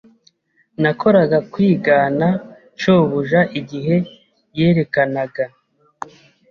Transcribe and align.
Nakoraga 0.81 1.37
kwigana 1.51 2.27
shobuja 2.81 3.39
igihe 3.59 3.95
yerekanaga. 4.57 5.45